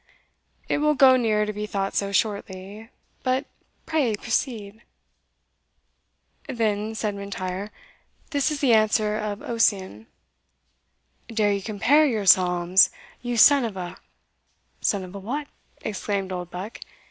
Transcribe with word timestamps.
"It 0.67 0.79
will 0.79 0.95
go 0.95 1.15
near 1.15 1.45
to 1.45 1.53
be 1.53 1.67
thought 1.67 1.93
so 1.93 2.11
shortly 2.11 2.89
but 3.21 3.45
pray 3.85 4.15
proceed." 4.15 4.81
"Then," 6.49 6.95
said 6.95 7.13
M'Intyre, 7.13 7.69
"this 8.31 8.49
is 8.49 8.61
the 8.61 8.73
answer 8.73 9.15
of 9.15 9.43
Ossian: 9.43 10.07
Dare 11.27 11.53
you 11.53 11.61
compare 11.61 12.07
your 12.07 12.25
psalms, 12.25 12.89
You 13.21 13.37
son 13.37 13.63
of 13.63 13.77
a" 13.77 13.95
"Son 14.81 15.03
of 15.03 15.13
a 15.13 15.19
what?" 15.19 15.45
exclaimed 15.83 16.31
Oldbuck. 16.31 16.79